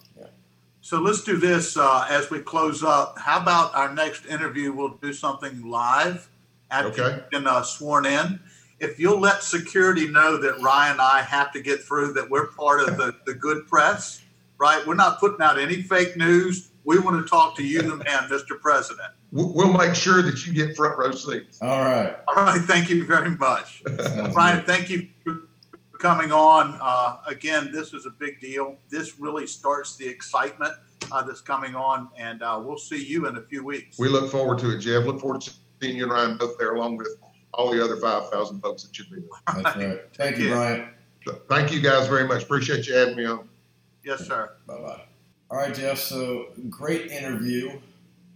So 0.84 1.00
let's 1.00 1.22
do 1.22 1.38
this 1.38 1.78
uh, 1.78 2.06
as 2.10 2.28
we 2.28 2.40
close 2.40 2.82
up. 2.84 3.18
How 3.18 3.40
about 3.40 3.74
our 3.74 3.94
next 3.94 4.26
interview? 4.26 4.70
We'll 4.70 4.98
do 5.00 5.14
something 5.14 5.66
live 5.66 6.28
after 6.70 7.02
okay. 7.02 7.16
you've 7.16 7.30
been 7.30 7.46
uh, 7.46 7.62
sworn 7.62 8.04
in. 8.04 8.38
If 8.80 9.00
you'll 9.00 9.18
let 9.18 9.42
security 9.42 10.08
know 10.08 10.36
that 10.36 10.60
Ryan 10.60 10.92
and 10.92 11.00
I 11.00 11.22
have 11.22 11.52
to 11.52 11.62
get 11.62 11.80
through, 11.80 12.12
that 12.12 12.28
we're 12.28 12.48
part 12.48 12.86
of 12.86 12.98
the, 12.98 13.16
the 13.24 13.32
good 13.32 13.66
press, 13.66 14.20
right? 14.58 14.86
We're 14.86 14.94
not 14.94 15.20
putting 15.20 15.40
out 15.40 15.58
any 15.58 15.80
fake 15.80 16.18
news. 16.18 16.68
We 16.84 16.98
want 16.98 17.24
to 17.24 17.26
talk 17.26 17.56
to 17.56 17.66
you, 17.66 17.80
the 17.80 17.96
man, 17.96 18.28
Mr. 18.28 18.60
President. 18.60 19.08
We'll 19.32 19.72
make 19.72 19.94
sure 19.94 20.20
that 20.20 20.46
you 20.46 20.52
get 20.52 20.76
front 20.76 20.98
row 20.98 21.12
seats. 21.12 21.62
All 21.62 21.80
right. 21.80 22.14
All 22.28 22.44
right. 22.44 22.60
Thank 22.60 22.90
you 22.90 23.06
very 23.06 23.30
much. 23.30 23.82
Ryan, 24.34 24.62
thank 24.66 24.90
you 24.90 25.08
for 25.24 25.48
coming 26.04 26.32
on. 26.32 26.76
Uh, 26.82 27.16
again, 27.26 27.70
this 27.73 27.94
is 27.94 28.04
a 28.04 28.11
big 28.11 28.38
deal. 28.38 28.76
This 28.90 29.18
really 29.18 29.46
starts 29.46 29.96
the 29.96 30.06
excitement 30.06 30.75
uh, 31.11 31.23
that's 31.23 31.40
coming 31.40 31.75
on, 31.75 32.11
and 32.18 32.42
uh, 32.42 32.61
we'll 32.62 32.76
see 32.76 33.02
you 33.02 33.26
in 33.26 33.38
a 33.38 33.40
few 33.40 33.64
weeks. 33.64 33.99
We 33.99 34.08
look 34.08 34.30
forward 34.30 34.58
to 34.58 34.76
it, 34.76 34.80
Jeff. 34.80 35.06
Look 35.06 35.18
forward 35.18 35.40
to 35.40 35.54
seeing 35.80 35.96
you 35.96 36.02
and 36.02 36.12
Ryan 36.12 36.37
both 36.37 36.58
there, 36.58 36.75
along 36.75 36.99
with 36.99 37.08
all 37.54 37.73
the 37.73 37.82
other 37.82 37.96
5,000 37.96 38.61
folks 38.61 38.82
that 38.82 38.94
should 38.94 39.08
be 39.08 39.20
there. 39.20 39.62
That's 39.62 39.76
right. 39.78 40.00
Thank 40.14 40.37
you, 40.37 40.50
Brian. 40.50 40.90
Thank 41.49 41.73
you 41.73 41.80
guys 41.80 42.06
very 42.06 42.28
much. 42.28 42.42
Appreciate 42.42 42.87
you 42.87 42.94
having 42.94 43.16
me 43.16 43.25
on. 43.25 43.49
Yes, 44.04 44.26
sir. 44.26 44.52
Bye 44.66 44.76
bye. 44.76 45.04
All 45.50 45.56
right, 45.56 45.75
Jeff. 45.75 45.99
So 45.99 46.49
great 46.68 47.11
interview 47.11 47.80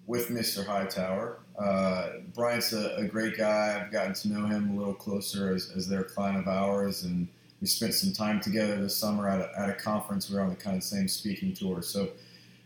with 0.06 0.28
Mr. 0.28 0.64
Hightower. 0.64 1.40
Uh, 1.58 2.12
Brian's 2.34 2.72
a, 2.72 2.94
a, 2.96 3.04
great 3.04 3.36
guy. 3.36 3.78
I've 3.78 3.92
gotten 3.92 4.14
to 4.14 4.28
know 4.28 4.46
him 4.46 4.70
a 4.70 4.78
little 4.78 4.94
closer 4.94 5.52
as, 5.52 5.72
as 5.76 5.86
their 5.86 6.04
client 6.04 6.38
of 6.38 6.46
ours, 6.46 7.02
and 7.02 7.26
we 7.60 7.66
spent 7.66 7.94
some 7.94 8.12
time 8.12 8.40
together 8.40 8.80
this 8.80 8.96
summer 8.96 9.28
at 9.28 9.40
a, 9.40 9.50
at 9.58 9.70
a 9.70 9.74
conference. 9.74 10.30
We 10.30 10.36
were 10.36 10.42
on 10.42 10.50
the 10.50 10.56
kind 10.56 10.76
of 10.76 10.84
same 10.84 11.08
speaking 11.08 11.52
tour. 11.54 11.82
So 11.82 12.10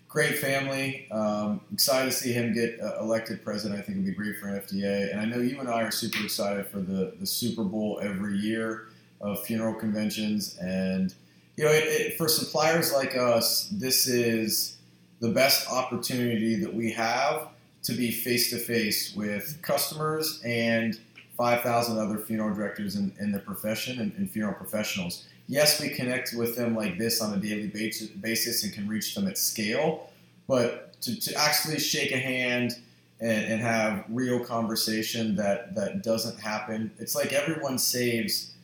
great 0.08 0.38
family. 0.38 1.08
Um, 1.10 1.62
excited 1.72 2.10
to 2.10 2.16
see 2.16 2.32
him 2.32 2.52
get 2.52 2.78
uh, 2.80 3.00
elected 3.00 3.42
president. 3.42 3.80
I 3.80 3.82
think 3.82 3.98
it'll 3.98 4.08
be 4.08 4.14
great 4.14 4.36
for 4.36 4.48
FDA. 4.48 5.10
And 5.10 5.20
I 5.20 5.24
know 5.24 5.38
you 5.38 5.58
and 5.58 5.68
I 5.68 5.82
are 5.82 5.90
super 5.90 6.22
excited 6.22 6.66
for 6.66 6.80
the, 6.80 7.14
the 7.18 7.26
Super 7.26 7.64
Bowl 7.64 7.98
every 8.02 8.36
year 8.36 8.88
of 9.22 9.42
funeral 9.44 9.74
conventions. 9.74 10.58
And 10.58 11.14
you 11.56 11.64
know, 11.64 11.70
it, 11.70 11.84
it, 11.84 12.18
for 12.18 12.28
suppliers 12.28 12.92
like 12.92 13.16
us, 13.16 13.68
this 13.72 14.06
is 14.06 14.76
the 15.20 15.30
best 15.30 15.70
opportunity 15.70 16.56
that 16.56 16.74
we 16.74 16.92
have 16.92 17.48
to 17.84 17.92
be 17.92 18.10
face 18.10 18.50
to 18.50 18.58
face 18.58 19.14
with 19.14 19.60
customers 19.62 20.42
and 20.44 21.00
5,000 21.42 21.98
other 21.98 22.18
funeral 22.18 22.54
directors 22.54 22.94
in, 22.94 23.12
in 23.18 23.32
the 23.32 23.38
profession 23.40 23.98
and, 23.98 24.12
and, 24.16 24.30
funeral 24.30 24.54
professionals. 24.54 25.26
Yes, 25.48 25.80
we 25.80 25.88
connect 25.88 26.34
with 26.34 26.54
them 26.54 26.76
like 26.76 26.98
this 26.98 27.20
on 27.20 27.34
a 27.34 27.36
daily 27.36 27.66
basis 27.66 28.62
and 28.62 28.72
can 28.72 28.86
reach 28.86 29.16
them 29.16 29.26
at 29.26 29.36
scale, 29.36 30.08
but 30.46 31.00
to, 31.02 31.18
to 31.18 31.34
actually 31.34 31.80
shake 31.80 32.12
a 32.12 32.16
hand 32.16 32.76
and, 33.18 33.44
and 33.46 33.60
have 33.60 34.04
real 34.08 34.38
conversation 34.44 35.34
that, 35.34 35.74
that 35.74 36.04
doesn't 36.04 36.38
happen, 36.38 36.92
it's 37.00 37.16
like 37.16 37.32
everyone 37.32 37.76
saves 37.76 38.54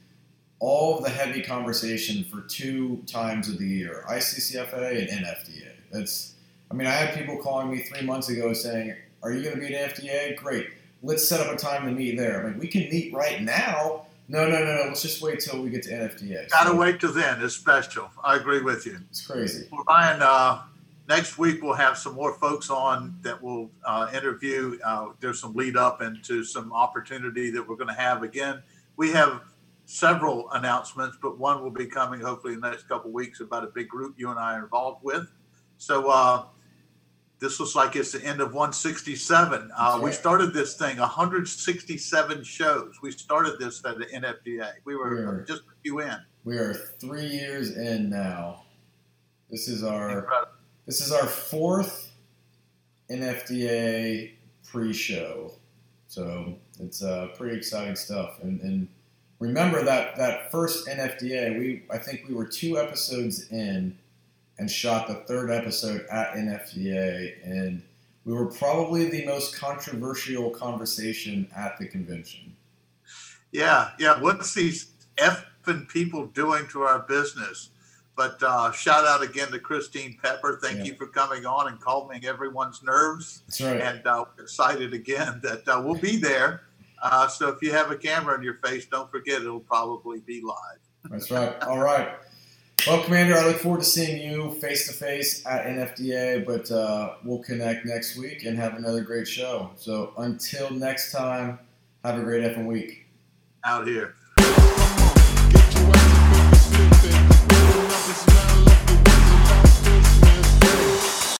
all 0.61 0.99
of 0.99 1.02
the 1.02 1.11
heavy 1.11 1.42
conversation 1.42 2.23
for 2.30 2.42
two 2.42 3.02
times 3.08 3.49
of 3.49 3.58
the 3.58 3.66
year 3.66 4.04
ICCFA 4.08 5.00
and 5.00 5.26
NFDA. 5.26 5.73
That's, 5.90 6.35
I 6.70 6.75
mean, 6.75 6.87
I 6.87 6.92
had 6.92 7.18
people 7.18 7.38
calling 7.38 7.73
me 7.73 7.80
three 7.80 8.06
months 8.06 8.28
ago 8.28 8.52
saying, 8.52 8.94
Are 9.25 9.32
you 9.32 9.42
going 9.42 9.56
to 9.56 9.61
be 9.61 9.75
an 9.75 9.90
FDA? 9.90 10.37
Great. 10.37 10.68
Let's 11.02 11.28
set 11.28 11.40
up 11.40 11.52
a 11.52 11.57
time 11.57 11.87
to 11.87 11.93
meet 11.93 12.17
there. 12.17 12.45
I 12.45 12.50
mean, 12.50 12.59
we 12.59 12.67
can 12.67 12.83
meet 12.90 13.12
right 13.12 13.43
now. 13.43 14.07
No, 14.28 14.49
no, 14.49 14.59
no, 14.59 14.76
no. 14.76 14.83
Let's 14.88 15.02
just 15.02 15.23
wait 15.23 15.40
till 15.40 15.62
we 15.62 15.71
get 15.71 15.83
to 15.85 15.90
NFDA. 15.90 16.50
Gotta 16.50 16.71
so, 16.71 16.76
wait 16.76 17.00
till 17.00 17.12
then. 17.12 17.40
It's 17.43 17.55
special. 17.55 18.11
I 18.23 18.37
agree 18.37 18.61
with 18.61 18.85
you. 18.85 18.99
It's 19.11 19.26
crazy. 19.26 19.69
Well, 19.71 19.85
Ryan, 19.88 20.21
uh, 20.23 20.62
next 21.09 21.38
week 21.38 21.62
we'll 21.62 21.75
have 21.75 21.97
some 21.97 22.14
more 22.14 22.35
folks 22.35 22.69
on 22.69 23.17
that 23.23 23.40
will 23.40 23.71
uh, 23.85 24.11
interview. 24.12 24.78
Uh, 24.85 25.11
there's 25.21 25.40
some 25.40 25.55
lead 25.55 25.76
up 25.76 26.02
into 26.02 26.45
some 26.45 26.73
opportunity 26.73 27.50
that 27.50 27.67
we're 27.67 27.76
going 27.76 27.88
to 27.88 28.00
have. 28.00 28.23
Again, 28.23 28.62
we 28.97 29.11
have 29.12 29.43
several 29.87 30.50
announcements, 30.50 31.17
but 31.23 31.38
one 31.38 31.62
will 31.62 31.71
be 31.71 31.87
coming 31.87 32.21
hopefully 32.21 32.52
in 32.52 32.61
the 32.61 32.69
next 32.69 32.87
couple 32.88 33.11
weeks 33.11 33.40
about 33.40 33.64
a 33.64 33.69
big 33.69 33.88
group 33.88 34.14
you 34.19 34.31
and 34.31 34.38
I 34.38 34.57
are 34.57 34.64
involved 34.64 35.02
with. 35.02 35.26
So 35.78 36.11
uh, 36.11 36.45
this 37.40 37.61
looks 37.61 37.75
like 37.75 37.95
it's 37.97 38.12
the 38.12 38.25
end 38.25 38.40
of 38.40 38.52
167. 38.52 39.71
Uh, 39.76 40.00
we 40.02 40.11
started 40.12 40.52
this 40.52 40.75
thing 40.76 40.99
167 40.99 42.42
shows. 42.42 42.95
We 43.02 43.12
started 43.12 43.59
this 43.61 43.83
at 43.85 43.99
the 43.99 44.07
NFDA. 44.07 44.71
We 44.85 44.97
were 44.97 45.11
We're- 45.11 45.45
just 45.47 45.62
a 45.62 45.75
few 45.83 46.00
in. 46.00 46.16
We 46.45 46.57
are 46.57 46.75
three 46.75 47.26
years 47.26 47.76
in 47.76 48.11
now. 48.11 48.62
This 49.50 49.68
is 49.68 49.83
our 49.85 50.18
Incredible. 50.21 50.52
this 50.87 51.00
is 51.00 51.12
our 51.12 51.26
fourth 51.26 52.11
NFDA 53.11 54.33
pre-show, 54.71 55.52
so 56.07 56.54
it's 56.80 57.02
uh, 57.02 57.28
pretty 57.37 57.57
exciting 57.57 57.97
stuff. 57.97 58.38
And, 58.42 58.61
and 58.61 58.88
remember 59.38 59.83
that 59.85 60.16
that 60.16 60.50
first 60.50 60.87
NFDA, 60.88 61.59
we 61.59 61.83
I 61.90 61.99
think 61.99 62.25
we 62.28 62.35
were 62.35 62.47
two 62.47 62.78
episodes 62.78 63.49
in, 63.50 63.97
and 64.58 64.70
shot 64.70 65.06
the 65.06 65.14
third 65.26 65.50
episode 65.50 66.04
at 66.10 66.34
NFDA, 66.34 67.44
and 67.44 67.82
we 68.24 68.32
were 68.34 68.46
probably 68.46 69.08
the 69.08 69.24
most 69.24 69.56
controversial 69.56 70.50
conversation 70.50 71.48
at 71.56 71.78
the 71.78 71.86
convention. 71.86 72.54
Yeah, 73.52 73.90
yeah. 73.98 74.20
What's 74.20 74.52
these 74.54 74.90
effing 75.16 75.88
people 75.88 76.26
doing 76.26 76.66
to 76.68 76.82
our 76.82 77.00
business? 77.00 77.70
But 78.16 78.42
uh, 78.42 78.72
shout 78.72 79.06
out 79.06 79.22
again 79.22 79.52
to 79.52 79.60
Christine 79.60 80.18
Pepper. 80.20 80.58
Thank 80.60 80.78
Yeah. 80.78 80.84
you 80.86 80.94
for 80.96 81.06
coming 81.06 81.46
on 81.46 81.68
and 81.68 81.80
calming 81.80 82.26
everyone's 82.26 82.82
nerves. 82.82 83.42
That's 83.46 83.60
right. 83.60 83.80
And 83.80 84.04
uh, 84.06 84.24
excited 84.40 84.92
again 84.92 85.40
that 85.44 85.66
uh, 85.68 85.80
we'll 85.84 86.00
be 86.00 86.16
there. 86.16 86.62
Uh, 87.00 87.28
so 87.28 87.48
if 87.48 87.62
you 87.62 87.70
have 87.70 87.92
a 87.92 87.96
camera 87.96 88.34
in 88.36 88.42
your 88.42 88.54
face, 88.64 88.86
don't 88.86 89.08
forget 89.08 89.40
it'll 89.40 89.60
probably 89.60 90.18
be 90.18 90.42
live. 90.42 90.80
That's 91.04 91.30
right. 91.30 91.62
All 91.62 91.78
right. 91.78 92.08
Well, 92.88 93.04
Commander, 93.04 93.35
I 93.35 93.45
look 93.45 93.59
forward 93.59 93.80
to 93.80 93.85
seeing 93.87 94.18
you 94.18 94.50
face 94.62 94.87
to 94.87 94.95
face 94.95 95.45
at 95.45 95.66
NFDA, 95.66 96.47
but 96.47 96.71
uh, 96.71 97.16
we'll 97.23 97.40
connect 97.40 97.85
next 97.85 98.16
week 98.16 98.47
and 98.47 98.57
have 98.57 98.76
another 98.76 99.02
great 99.02 99.28
show. 99.28 99.73
So 99.76 100.14
until 100.16 100.71
next 100.71 101.12
time, 101.12 101.59
have 102.02 102.18
a 102.18 102.23
great 102.23 102.42
effing 102.42 102.64
week. 102.64 103.04
Out 103.62 103.87
here. 103.87 104.14